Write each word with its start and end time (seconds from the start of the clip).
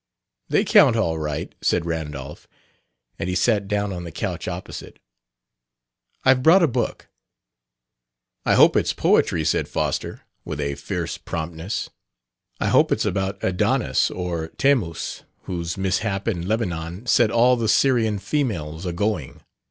"They 0.49 0.65
count 0.65 0.95
all 0.95 1.19
right," 1.19 1.53
said 1.61 1.85
Randolph; 1.85 2.47
and 3.19 3.29
he 3.29 3.35
sat 3.35 3.67
down 3.67 3.93
on 3.93 4.03
the 4.03 4.11
couch 4.11 4.47
opposite. 4.47 4.97
"I've 6.25 6.41
brought 6.41 6.63
a 6.63 6.67
book." 6.67 7.07
"I 8.43 8.55
hope 8.55 8.75
it's 8.75 8.93
poetry!" 8.93 9.45
said 9.45 9.67
Foster, 9.67 10.21
with 10.43 10.59
a 10.59 10.73
fierce 10.73 11.19
promptness. 11.19 11.91
"I 12.59 12.69
hope 12.69 12.91
it's 12.91 13.05
about 13.05 13.43
Adonis, 13.43 14.09
or 14.09 14.47
Thammuz, 14.57 15.21
whose 15.43 15.77
mishap 15.77 16.27
'in 16.27 16.47
Lebanon' 16.47 17.05
set 17.05 17.29
all 17.29 17.55
the 17.55 17.69
Syrian 17.69 18.17
females 18.17 18.87
a 18.87 18.93
going. 18.93 19.41